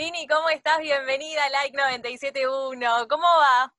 [0.00, 0.78] Tini, ¿cómo estás?
[0.78, 3.06] Bienvenida a Like 97.1.
[3.06, 3.74] ¿Cómo va?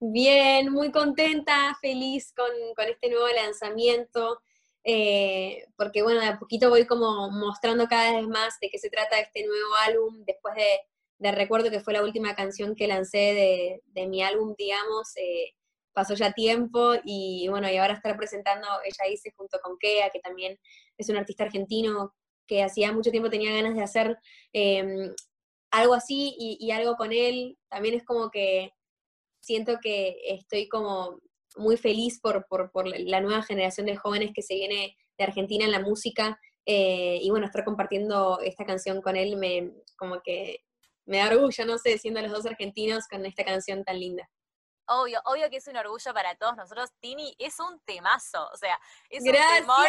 [0.00, 2.46] Bien, muy contenta, feliz con,
[2.86, 4.42] este nuevo lanzamiento,
[4.84, 8.90] eh, porque bueno, de a poquito voy como mostrando cada vez más de qué se
[8.90, 14.06] trata este nuevo álbum, después de, recuerdo que fue la última canción que lancé de,
[14.08, 15.54] mi álbum, digamos, eh,
[15.94, 20.20] pasó ya tiempo y bueno, y ahora estar presentando, ella dice, junto con Kea, que
[20.20, 20.58] también
[20.98, 22.14] es un artista argentino
[22.46, 24.18] que hacía mucho tiempo tenía ganas de hacer
[24.52, 25.14] em,
[25.70, 28.72] algo así y, algo con él, también es como que
[29.40, 31.20] siento que estoy como
[31.56, 32.46] muy feliz por,
[32.84, 36.38] la nueva generación de jóvenes que se viene de Argentina en la música.
[36.66, 40.64] Eh, y bueno, estar compartiendo esta canción con él me como que
[41.06, 44.28] me da orgullo, no sé, siendo los dos argentinos con esta canción tan linda.
[44.88, 46.90] Obvio, obvio que es un orgullo para todos nosotros.
[47.00, 48.78] Tini es un temazo, o sea,
[49.10, 49.86] es un temor.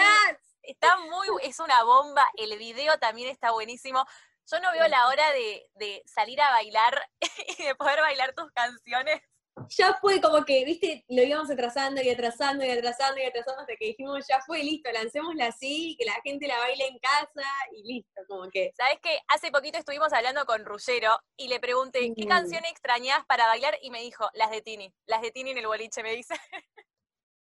[0.64, 2.26] Está muy, es una bomba.
[2.36, 4.06] El video también está buenísimo.
[4.50, 7.02] Yo no veo la hora de, salir a bailar
[7.60, 9.22] y de poder bailar tus canciones.
[9.70, 13.76] Ya fue como que, viste, lo íbamos atrasando y atrasando y atrasando y atrasando hasta
[13.76, 17.84] que dijimos, ya fue, listo, lancémosla así, que la gente la baile en casa y
[17.92, 18.72] listo, como que.
[18.78, 19.20] ¿Sabes qué?
[19.28, 23.78] Hace poquito estuvimos hablando con Ruggero y le pregunté, ¿qué canción extrañas para bailar?
[23.82, 26.36] Y me dijo, las de Tini, las de Tini en el boliche, me dice.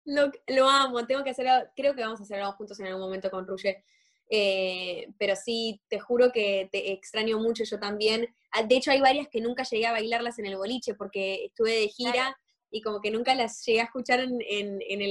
[0.06, 3.30] Lo, lo amo, tengo que hacerlo, creo que vamos a hacerlo juntos en algún momento
[3.30, 3.80] con Ruggero.
[4.30, 8.36] Eh, pero sí, te juro que te extraño mucho yo también.
[8.52, 11.72] Ah, de hecho, hay varias que nunca llegué a bailarlas en el boliche porque estuve
[11.72, 12.38] de gira
[12.72, 15.02] y como que nunca las llegué a escuchar en, el, en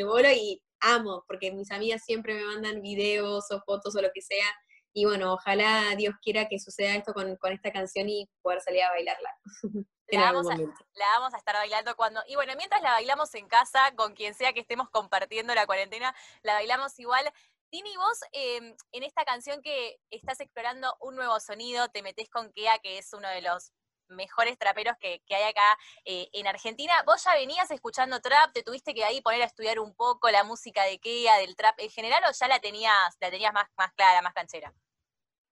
[0.00, 4.10] el bolo y amo, porque mis amigas siempre me mandan videos o fotos o lo
[4.12, 4.46] que sea.
[4.94, 8.82] Y bueno, ojalá Dios quiera que suceda esto con, con esta canción y poder salir
[8.82, 9.30] a bailarla.
[10.08, 12.20] La vamos, a, la vamos, a, estar bailando cuando.
[12.28, 16.14] Y bueno, mientras la bailamos en casa, con quien sea que estemos compartiendo la cuarentena,
[16.42, 17.32] la bailamos igual.
[17.72, 22.52] Tini, vos em, en esta canción que estás explorando un nuevo sonido, te metés con
[22.52, 23.72] Kea, que es uno de los
[24.08, 26.92] mejores traperos que, hay acá eh, en Argentina.
[27.06, 28.52] ¿Vos ya venías escuchando trap?
[28.52, 31.80] ¿Te tuviste que ahí poner a estudiar un poco la música de Kea, del trap
[31.80, 34.74] en general, o ya la tenías, la tenías más, más clara, más canchera?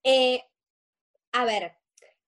[0.03, 0.44] Eh,
[1.32, 1.75] a ver,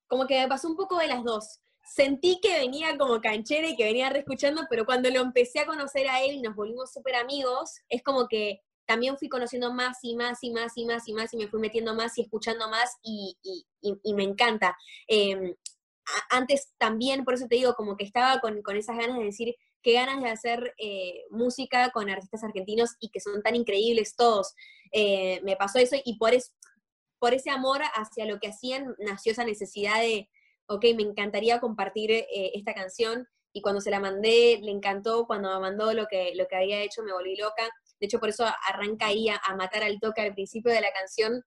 [0.07, 1.61] como que me pasó un poco de las dos.
[1.85, 6.09] Sentí que venía como canchera y que venía reescuchando, pero cuando lo empecé a conocer
[6.09, 10.15] a él y nos volvimos súper amigos, es como que también fui conociendo más y
[10.17, 12.91] más y más y más y más y me fui metiendo más y escuchando más
[13.03, 13.37] y,
[14.15, 14.77] me encanta.
[15.07, 15.55] Em,
[16.31, 19.95] antes también, por eso te digo, como que estaba con, esas ganas de decir qué
[19.95, 24.55] ganas de hacer eh, música con artistas argentinos y que son tan increíbles todos.
[24.93, 26.33] Eh, me pasó eso y por,
[27.19, 30.29] por ese amor hacia lo que hacían nació esa necesidad de,
[30.67, 35.53] ok, me encantaría compartir eh, esta canción y cuando se la mandé le encantó, cuando
[35.53, 37.69] me mandó lo que, lo que había hecho me volví loca.
[38.03, 41.45] De hecho, por eso arranca ahí a, matar al toque al principio de la canción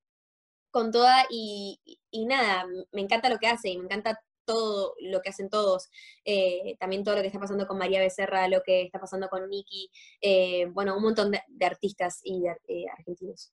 [0.72, 1.82] con toda y,
[2.30, 5.90] nada, me encanta lo que hace y me encanta todo lo que hacen todos,
[6.24, 9.50] eh, también todo lo que está pasando con María Becerra, lo que está pasando con
[9.50, 13.52] Nicky, eh, bueno, un montón de, artistas y de, eh, argentinos.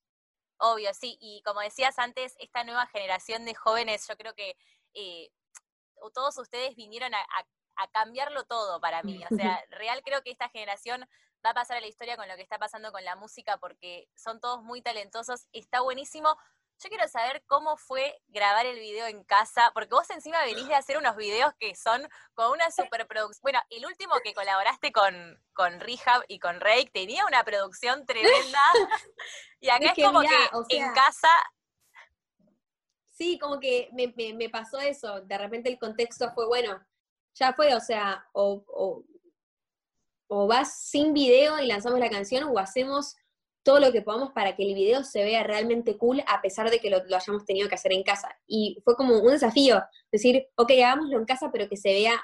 [0.59, 4.55] Obvio, sí, y como decías antes, esta nueva generación de jóvenes, yo creo que
[6.13, 7.25] todos ustedes vinieron a,
[7.75, 9.21] a cambiarlo todo para mí.
[9.29, 11.05] O sea, real creo que esta generación
[11.45, 14.07] va a pasar a la historia con lo que está pasando con la música porque
[14.15, 16.37] son todos muy talentosos, está buenísimo.
[16.79, 20.75] Yo quiero saber cómo fue grabar el video en casa, porque vos encima venís de
[20.75, 23.41] hacer unos videos que son con una superproducción.
[23.41, 28.59] Bueno, el último que colaboraste con, con Rehab y con Rake tenía una producción tremenda.
[29.59, 31.29] y acá es, como que en casa.
[33.11, 35.21] Sí, como que me, me, pasó eso.
[35.21, 36.83] De repente el contexto fue bueno.
[37.35, 39.03] Ya fue, o sea, o o
[40.47, 43.15] vas sin video y lanzamos la canción o hacemos
[43.63, 46.79] todo lo que podamos para que el video se vea realmente cool a pesar de
[46.79, 48.29] que lo, hayamos tenido que hacer en casa.
[48.45, 52.21] Y fue como un desafío, decir, ok, hagámoslo en casa, pero que se vea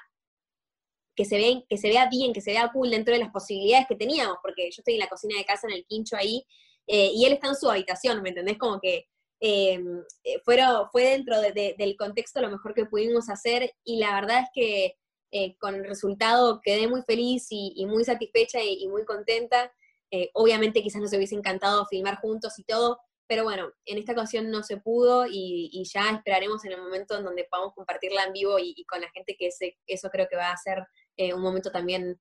[1.15, 3.87] que se, vea, que se vea bien, que se vea cool dentro de las posibilidades
[3.87, 6.45] que teníamos, porque yo estoy en la cocina de casa, en el quincho ahí,
[6.87, 8.57] eh, y él está en su habitación, ¿me entendés?
[8.57, 9.05] Como que
[9.41, 14.49] em, eh, fue dentro del contexto lo mejor que pudimos hacer, y la verdad es
[14.53, 14.95] que
[15.31, 19.71] eh, con el resultado quedé muy feliz y, muy satisfecha y, muy contenta.
[20.11, 24.49] Eh, obviamente quizás nos hubiese encantado filmar juntos y todo, pero bueno, en esta ocasión
[24.49, 28.57] no se pudo y, ya esperaremos en el momento en donde podamos compartirla en vivo
[28.59, 29.49] y, con la gente que
[29.85, 30.83] eso creo que va a ser
[31.17, 32.19] eh, un momento también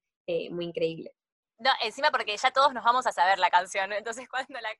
[0.50, 1.14] muy increíble.
[1.58, 4.70] No, encima porque ya todos nos vamos a saber la canción, entonces cuando la,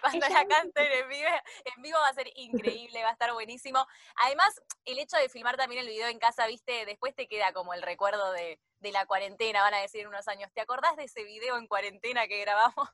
[0.00, 1.28] cuando la canten en vivo,
[1.64, 3.86] en vivo va a ser increíble, va a estar buenísimo.
[4.24, 7.72] Además, el hecho de filmar también el video en casa, viste, después te queda como
[7.72, 8.58] el recuerdo de,
[8.92, 10.48] la cuarentena, van a decir en unos años.
[10.54, 12.88] ¿Te acordás de ese video en cuarentena que grabamos?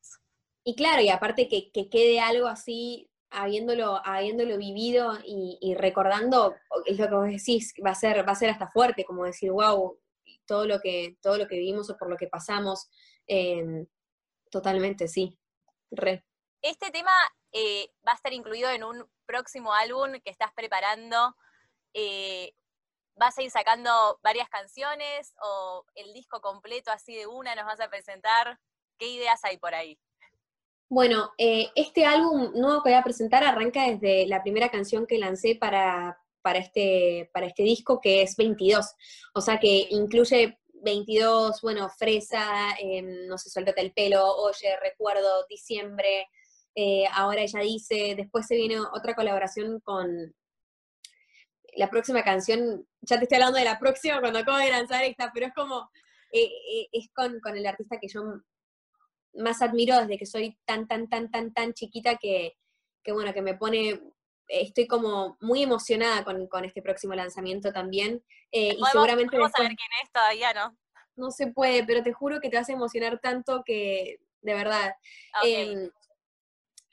[0.64, 6.54] Y claro, y aparte que, quede algo así habiéndolo, habiéndolo vivido y, recordando,
[6.86, 9.50] es lo que vos decís, va a ser, va a ser hasta fuerte, como decir,
[9.50, 9.98] wow,
[10.46, 12.88] todo lo que, todo lo que vivimos o por lo que pasamos.
[13.26, 13.86] Em,
[14.50, 15.38] totalmente, sí.
[15.90, 16.24] Re.
[16.62, 17.12] Este tema
[17.52, 21.36] eh, va a estar incluido en un próximo álbum que estás preparando.
[21.94, 22.54] Eh,
[23.14, 27.80] ¿Vas a ir sacando varias canciones o el disco completo así de una nos vas
[27.80, 28.58] a presentar?
[28.98, 29.98] ¿Qué ideas hay por ahí?
[30.88, 35.18] Bueno, eh, este álbum nuevo que voy a presentar arranca desde la primera canción que
[35.18, 38.94] lancé para, para, este, para este disco, que es 22.
[39.34, 45.46] O sea que incluye 22, bueno, Fresa, em, no sé, suéltate el pelo, Oye, recuerdo,
[45.48, 46.28] diciembre.
[46.74, 50.34] Eh, ahora ella dice, después se viene otra colaboración con
[51.74, 55.30] la próxima canción, ya te estoy hablando de la próxima cuando acabo de lanzar esta,
[55.32, 55.90] pero es como,
[56.32, 56.50] eh,
[56.92, 58.22] es con, con el artista que yo
[59.34, 62.56] más admiro desde que soy tan, tan, tan, tan, tan chiquita que,
[63.08, 64.00] bueno, que me pone,
[64.48, 68.22] estoy como muy emocionada con, este próximo lanzamiento también.
[68.50, 69.36] Eh, y seguramente...
[69.36, 70.76] Vamos a ver quién es todavía, ¿no?
[71.16, 74.94] No se puede, pero te juro que te vas a emocionar tanto que, de verdad.
[75.44, 75.90] Em,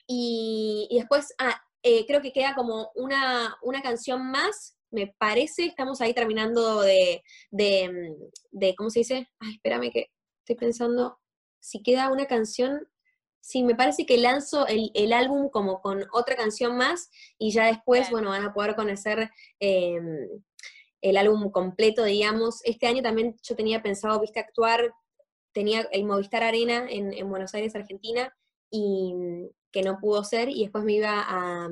[0.06, 6.00] y, después, ah, eh, creo que queda como una, una canción más me parece, estamos
[6.00, 8.16] ahí terminando de, de,
[8.50, 9.30] de, ¿cómo se dice?
[9.38, 10.10] Ay, espérame que
[10.40, 11.20] estoy pensando
[11.60, 12.88] si queda una canción,
[13.40, 18.10] sí, me parece que lanzo el, álbum como con otra canción más y ya después,
[18.10, 20.28] bueno, van a poder conocer em,
[21.00, 22.60] el álbum completo, digamos.
[22.64, 24.94] Este año también yo tenía pensado, viste, actuar,
[25.52, 28.36] tenía el Movistar Arena en, Buenos Aires, Argentina,
[28.70, 29.14] y
[29.72, 31.68] que no pudo ser, y después me iba a,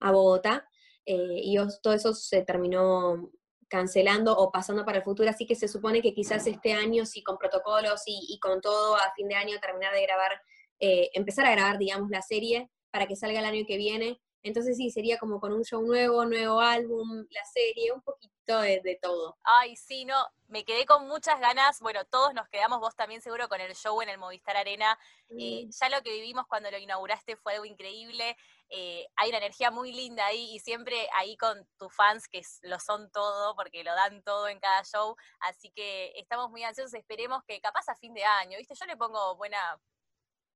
[0.00, 0.68] a Bogotá,
[1.04, 3.30] eh, y todo eso se terminó
[3.68, 7.22] cancelando o pasando para el futuro, así que se supone que quizás este año, sí,
[7.22, 10.40] con protocolos y, con todo, a fin de año terminar de grabar,
[10.78, 14.20] eh, empezar a grabar, digamos, la serie para que salga el año que viene.
[14.42, 18.98] Entonces sí, sería como con un show nuevo, nuevo álbum, la serie, un poquito de,
[19.02, 19.36] todo.
[19.42, 23.48] Ay, sí, no, me quedé con muchas ganas, bueno, todos nos quedamos, vos también seguro,
[23.48, 24.98] con el show en el Movistar Arena.
[25.38, 28.36] Eh, ya lo que vivimos cuando lo inauguraste fue algo increíble.
[28.68, 32.78] Eh, hay una energía muy linda ahí y siempre ahí con tus fans que lo
[32.80, 37.42] son todo porque lo dan todo en cada show, así que estamos muy ansiosos, esperemos
[37.44, 38.74] que capaz a fin de año, ¿viste?
[38.74, 39.80] Yo le pongo buena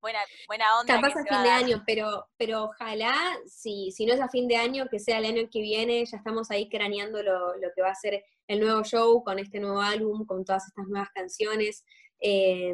[0.01, 0.95] buena, buena onda.
[0.95, 3.15] Capaz a fin de año, pero, pero ojalá,
[3.45, 6.17] si, si no es a fin de año, que sea el año que viene, ya
[6.17, 9.81] estamos ahí craneando lo, lo que va a ser el nuevo show, con este nuevo
[9.81, 11.85] álbum, con todas estas nuevas canciones.
[12.19, 12.73] Eh,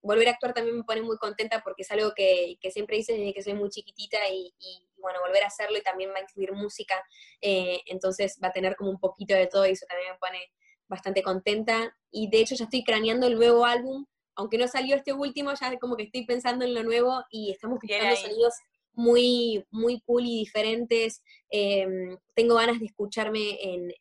[0.00, 3.34] volver a actuar también me pone muy contenta porque es algo que, siempre hice desde
[3.34, 4.52] que soy muy chiquitita y,
[4.96, 6.94] bueno, volver a hacerlo y también va a incluir música,
[7.40, 10.52] eh, entonces va a tener como un poquito de todo y eso también me pone
[10.88, 11.94] bastante contenta.
[12.10, 14.06] Y de hecho ya estoy craneando el nuevo álbum,
[14.38, 17.78] aunque no salió este último, ya como que estoy pensando en lo nuevo y estamos
[17.80, 18.54] buscando sonidos
[18.92, 21.22] muy, muy cool y diferentes.
[21.50, 23.92] Em, tengo ganas de escucharme en,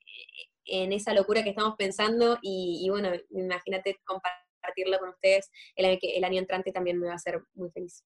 [0.70, 5.98] esa locura que estamos pensando y, y bueno, imagínate compartir compartirlo con ustedes el año,
[6.02, 8.04] el año entrante también me va a hacer muy feliz.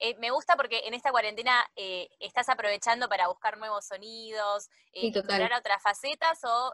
[0.00, 5.08] Eh, me gusta porque en esta cuarentena eh, estás aprovechando para buscar nuevos sonidos, eh,
[5.08, 6.72] explorar otras facetas o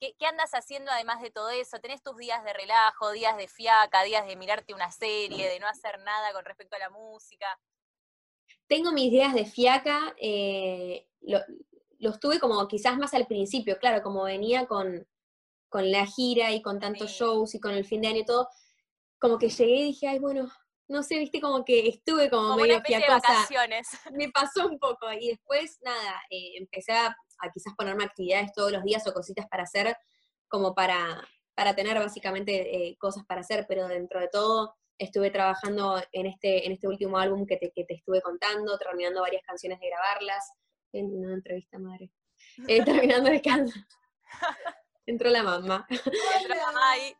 [0.00, 1.78] eh, ¿qué, andas haciendo además de todo eso?
[1.80, 5.66] ¿Tenés tus días de relajo, días de fiaca, días de mirarte una serie, de no
[5.66, 7.46] hacer nada con respecto a la música?
[8.66, 10.14] Tengo mis días de fiaca,
[11.20, 11.40] lo,
[11.98, 15.06] los tuve como quizás más al principio, claro, como venía con,
[15.68, 18.48] con la gira y con tantos shows y con el fin de año y todo,
[19.18, 20.48] como que llegué y dije, ay, bueno,
[20.88, 23.46] no sé, viste, como que estuve como, medio fiacosa.
[24.12, 27.16] Me pasó un poco y después, nada, eh, empecé a,
[27.52, 29.96] quizás ponerme actividades todos los días o cositas para hacer,
[30.48, 31.22] como para,
[31.54, 36.66] para tener básicamente eh, cosas para hacer, pero dentro de todo estuve trabajando en este,
[36.66, 40.52] en este último álbum que te, que te estuve contando, terminando varias canciones de grabarlas,
[40.92, 42.10] en una entrevista madre,
[42.68, 43.74] eh, terminando de cantar.
[45.06, 45.86] entró la mamá.
[45.88, 47.14] Entró mamá ahí.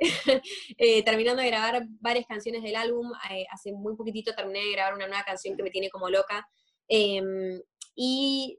[0.76, 4.94] Eh, terminando de grabar varias canciones del álbum, eh, hace muy poquitito terminé de grabar
[4.94, 6.46] una nueva canción que me tiene como loca.
[6.88, 7.60] Em,
[7.94, 8.58] y,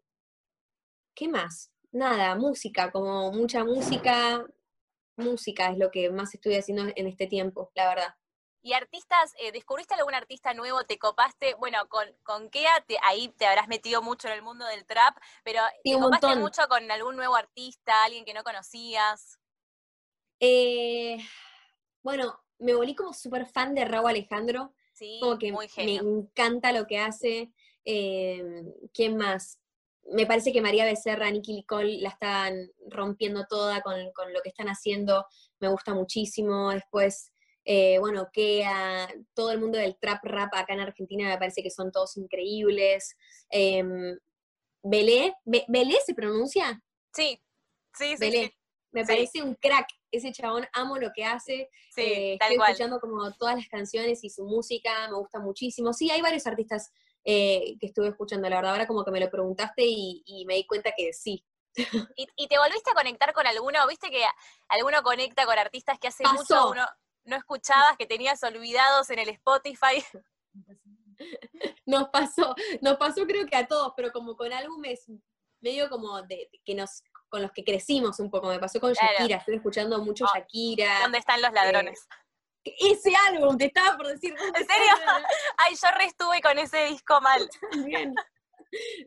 [1.14, 1.72] ¿qué más?
[1.92, 4.46] Nada, música, como mucha música,
[5.18, 8.16] música es lo que más estoy haciendo en este tiempo, la verdad.
[8.66, 10.84] Y artistas, eh, ¿descubriste algún artista nuevo?
[10.86, 11.54] ¿Te copaste?
[11.54, 15.62] Bueno, con, con Kea ahí te habrás metido mucho en el mundo del trap, pero
[15.84, 19.40] ¿te copaste mucho con algún nuevo artista, alguien que no conocías?
[20.40, 21.20] Eh,
[22.02, 24.74] bueno, me volví como súper fan de Raúl Alejandro.
[24.94, 27.54] Sí, como que muy me encanta lo que hace.
[27.84, 28.44] Eh,
[28.96, 29.60] ¿Quién más?
[30.06, 34.50] Me parece que María Becerra, Nicky Nicole la están rompiendo toda con, con lo que
[34.50, 35.28] están haciendo.
[35.60, 36.72] Me gusta muchísimo.
[36.72, 37.32] Después
[37.66, 38.64] eh, bueno, que
[39.34, 43.18] todo el mundo del trap rap acá en Argentina me parece que son todos increíbles.
[43.50, 44.18] Em,
[44.84, 46.80] Belé, ¿Belé se pronuncia?
[47.12, 47.42] Sí,
[47.98, 48.54] sí, sí.
[48.92, 51.70] Me parece un crack ese chabón, amo lo que hace.
[51.94, 52.72] Sí, eh, estoy cual.
[52.72, 55.92] escuchando como todas las canciones y su música, me gusta muchísimo.
[55.92, 56.94] Sí, hay varios artistas
[57.26, 60.66] eh, que estuve escuchando, la verdad, ahora como que me lo preguntaste y, me di
[60.66, 61.44] cuenta que sí.
[62.16, 63.86] ¿Y, te volviste a conectar con alguno?
[63.88, 64.24] ¿Viste que
[64.70, 66.86] alguno conecta con artistas que hace mucho uno
[67.26, 70.04] no escuchabas, que tenías olvidados en el Spotify?
[71.86, 75.06] Nos pasó, nos pasó creo que a todos, pero como con álbumes
[75.62, 78.48] medio como de, que nos con los que crecimos un poco.
[78.48, 81.02] Me pasó con Shakira, estoy escuchando mucho oh, Shakira.
[81.02, 82.08] ¿Dónde están los ladrones?
[82.64, 84.34] Eh, ese álbum, te estaba por decir.
[84.38, 84.94] ¿En serio?
[85.58, 87.50] Ay, yo re estuve con ese disco mal.
[87.86, 88.14] Bien.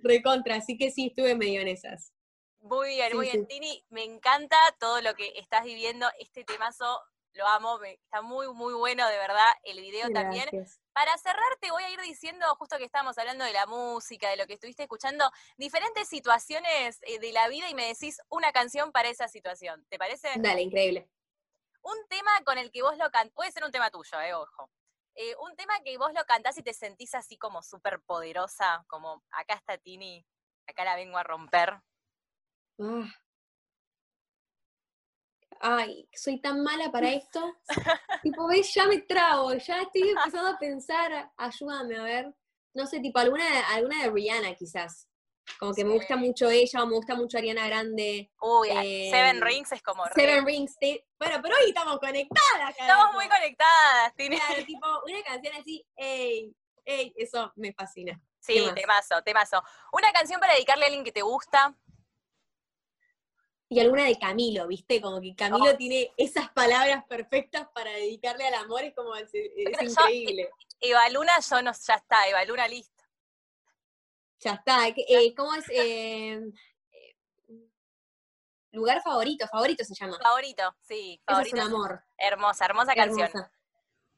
[0.03, 2.13] Recontra, así que sí, estuve medio en esas.
[2.61, 3.47] Muy bien, muy bien.
[3.47, 6.07] Tini, me encanta todo lo que estás viviendo.
[6.19, 7.01] Este temazo
[7.39, 9.47] lo amo, está muy, muy bueno, de verdad.
[9.63, 10.49] El video también.
[10.93, 14.37] Para cerrar, te voy a ir diciendo, justo que estábamos hablando de la música, de
[14.37, 18.91] lo que estuviste escuchando, diferentes situaciones eh, de la vida y me decís una canción
[18.91, 19.87] para esa situación.
[19.89, 20.29] ¿Te parece?
[20.37, 21.09] Dale, increíble.
[21.83, 24.71] Un tema con el que vos lo cantás, puede ser un tema tuyo, eh, ojo.
[25.15, 29.23] Eh, un tema que vos lo cantás y te sentís así como súper poderosa, como
[29.31, 30.27] acá está Tini,
[30.67, 31.81] acá la vengo a romper.
[32.81, 33.09] Ah,
[35.61, 37.57] ay, soy tan mala para esto.
[38.23, 42.35] tipo, ves, ya me trago, ya estoy empezando a pensar, ayúdame a ver.
[42.75, 45.09] No sé, tipo, alguna, alguna de Rihanna quizás.
[45.59, 48.31] Como que me gusta mucho ella, o me gusta mucho Ariana Grande.
[48.41, 50.05] Uy, Seven em, Rings es como.
[50.15, 50.77] Seven Rings,
[51.19, 54.37] bueno, pero hoy estamos conectadas, Estamos muy conectadas, tiene.
[54.37, 58.21] Claro, tipo, una canción así, ey, ey, eso me fascina.
[58.41, 59.63] Sí, temazo, temazo.
[59.93, 61.77] Una canción para dedicarle a alguien que te gusta
[63.71, 65.01] y alguna de Camilo, ¿viste?
[65.01, 65.77] Como que Camilo oh.
[65.77, 70.51] tiene esas palabras perfectas para dedicarle al amor, es como, es, increíble.
[70.81, 73.05] Eva Luna, yo no, ya está, Eva Luna listo.
[74.41, 75.65] Ya está, eh, ¿cómo es?
[75.75, 76.41] Eh,
[78.73, 80.19] lugar favorito, favorito se llama.
[80.23, 81.21] Favorito, sí.
[81.27, 81.57] Favorito.
[81.57, 82.05] es un amor.
[82.17, 83.31] Hermosa, hermosa canción.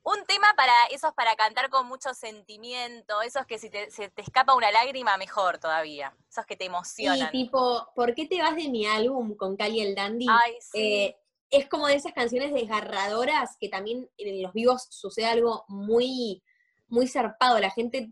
[0.03, 4.23] Un tema para esos para cantar con mucho sentimiento, esos que si te, se te
[4.23, 6.17] escapa una lágrima, mejor todavía.
[6.29, 7.29] Esos que te emocionan.
[7.29, 10.27] Y tipo, ¿por qué te vas de mi álbum con Cali el Dandy?
[10.29, 10.79] Ay, sí.
[10.81, 11.17] Eh,
[11.51, 16.43] es como de esas canciones desgarradoras que también en los vivos sucede algo muy,
[16.89, 17.59] muy zarpado.
[17.59, 18.09] La gente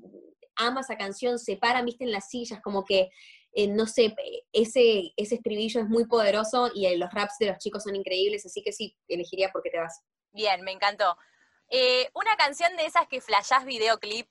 [0.56, 3.10] ama esa canción, se paran, viste, en las sillas, como que,
[3.52, 4.14] eh, no sé,
[4.52, 8.62] ese, ese estribillo es muy poderoso y los raps de los chicos son increíbles, así
[8.62, 10.02] que sí, elegiría por qué te vas.
[10.32, 11.16] Bien, me encantó.
[11.70, 14.28] Eh, una canción de esas que flashás videoclip.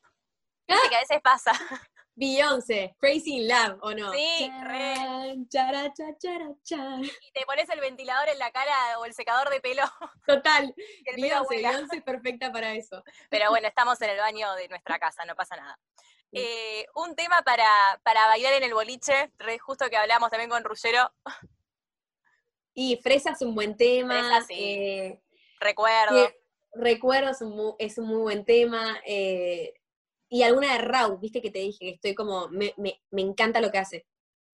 [0.65, 1.51] que a veces pasa.
[2.17, 4.11] Beyoncé, Crazy in Love, ¿o no?
[4.11, 4.95] Sí, re.
[5.35, 9.83] Y te pones el ventilador en la cara o el secador de pelo.
[10.25, 10.73] Total.
[11.15, 13.03] Beyoncé, Beyoncé es perfecta para eso.
[13.29, 15.79] Pero bueno, estamos en el baño de nuestra casa, no pasa nada.
[16.33, 17.65] Eh, un tema para,
[18.03, 21.09] para bailar en el boliche, re justo que hablamos también con Ruggero.
[22.73, 24.13] Y Fresa es un buen tema.
[24.13, 24.53] Fresa, sí.
[24.59, 25.21] Eh,
[25.61, 26.29] Recuerdo.
[26.77, 27.31] Recuerdo
[27.79, 28.99] es un muy, buen tema.
[29.05, 29.73] Eh,
[30.29, 32.73] y alguna de Raúl, viste que te dije que estoy como, me,
[33.11, 34.05] encanta lo que hace.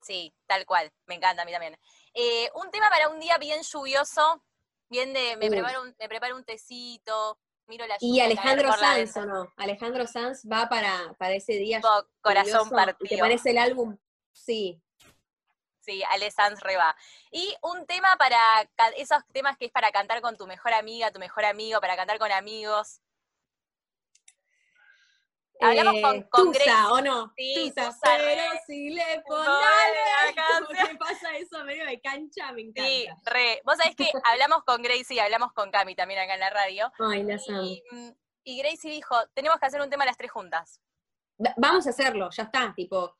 [0.01, 1.77] Sí, tal cual, me encanta a mí también.
[2.13, 4.43] Eh, un tema para un día bien lluvioso,
[4.89, 8.15] bien de, me, preparo, un, me preparo un tecito, miro la lluvia.
[8.15, 9.53] Y Alejandro Sanz, ¿o no?
[9.57, 11.81] Alejandro Sanz va para, para ese día.
[12.21, 13.09] Corazón partido.
[13.09, 13.97] ¿Te parece el álbum?
[14.31, 14.81] Sí,
[15.83, 16.95] Sí, Ale Sanz reba.
[17.31, 18.39] Y un tema para
[18.95, 22.19] esos temas que es para cantar con tu mejor amiga, tu mejor amigo, para cantar
[22.19, 23.01] con amigos.
[25.59, 27.33] Hablamos con, eh, con Tusa, ¿o no?
[27.37, 29.49] Sí, Tusa, pero si le pones
[30.89, 32.51] ¿Qué pasa eso medio de cancha?
[32.53, 32.89] Me encanta.
[32.89, 33.61] Sí, re.
[33.65, 36.91] Vos sabés que hablamos con Gracie y hablamos con Cami también acá en la radio.
[36.99, 38.09] Ay, la y, mm,
[38.45, 40.81] y Gracie dijo, tenemos que hacer un tema las tres juntas.
[41.57, 43.15] Vamos a hacerlo, ya está, tipo,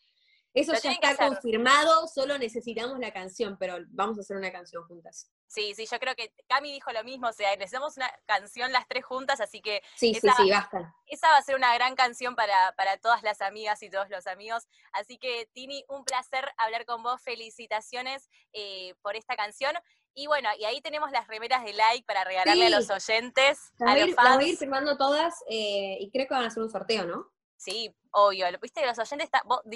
[0.54, 5.32] eso ya está confirmado, solo necesitamos la canción, pero vamos a hacer una canción juntas.
[5.48, 8.88] Sí, sí, yo creo que Cami dijo lo mismo, o sea, necesitamos una canción las
[8.88, 9.82] tres juntas, así que...
[9.96, 10.96] Sí, esa, sí, sí, basta.
[11.08, 14.28] Esa va a ser una gran canción para, para todas las amigas y todos los
[14.28, 14.68] amigos.
[14.92, 19.76] Así que, Tini, un placer hablar con vos, felicitaciones eh, por esta canción.
[20.16, 23.98] Y bueno, y ahí tenemos las remeras de like para regalarle a los oyentes, a
[23.98, 24.30] los fans.
[24.30, 27.06] Las voy a ir firmando todas eh, y creo que van a hacer un sorteo,
[27.06, 27.32] ¿no?
[27.64, 28.48] Sí, obvio.
[28.62, 29.30] Viste que los oyentes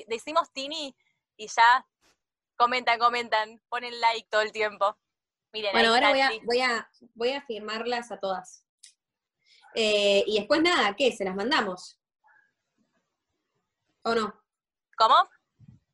[0.08, 0.96] decimos Tini
[1.36, 1.86] y ya
[2.56, 4.98] comentan, comentan, ponen like todo el tiempo.
[5.54, 8.66] Miren, bueno, ahora voy a, voy, a, voy a firmarlas a todas.
[9.76, 11.12] Eh, y después nada, ¿qué?
[11.12, 12.00] ¿Se las mandamos?
[14.04, 14.34] ¿O no?
[14.98, 15.16] ¿Cómo?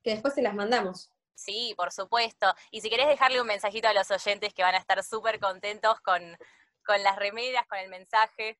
[0.03, 1.11] Que después se las mandamos.
[1.35, 2.53] Sí, por supuesto.
[2.71, 5.99] Y si querés dejarle un mensajito a los oyentes que van a estar súper contentos
[6.01, 6.37] con
[6.83, 8.59] con las remeras, con el mensaje.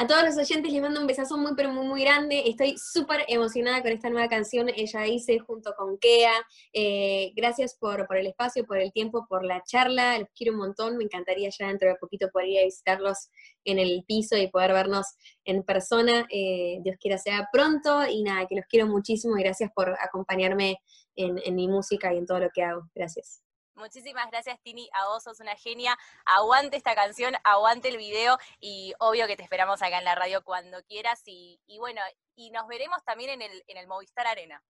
[0.00, 2.44] A todos los oyentes les mando un besazo muy, pero muy, muy grande.
[2.46, 4.70] Estoy súper emocionada con esta nueva canción.
[4.74, 6.32] Ella hice junto con Kea.
[6.72, 10.18] Eh, gracias por, por, el espacio, por el tiempo, por la charla.
[10.18, 10.96] Los quiero un montón.
[10.96, 13.28] Me encantaría ya dentro de poquito poder ir a visitarlos
[13.62, 15.04] en el piso y poder vernos
[15.44, 16.26] en persona.
[16.30, 18.06] Eh, Dios quiera sea pronto.
[18.08, 20.78] Y nada, que los quiero muchísimo y gracias por acompañarme
[21.14, 22.88] en, en mi música y en todo lo que hago.
[22.94, 23.49] Gracias.
[23.80, 24.88] Muchísimas gracias, Tini.
[24.92, 25.98] A vos sos una genia.
[26.26, 30.44] Aguante esta canción, aguante el video y obvio que te esperamos acá en la radio
[30.44, 31.22] cuando quieras.
[31.26, 32.00] Y, y bueno,
[32.36, 34.62] y nos veremos también en el, en el Movistar Arena.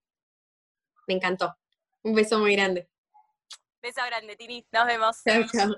[1.07, 1.55] Me encantó.
[2.03, 2.89] Un beso muy grande.
[3.81, 4.65] Beso grande, Tini.
[4.71, 5.21] Nos vemos.
[5.23, 5.75] Chao, chao.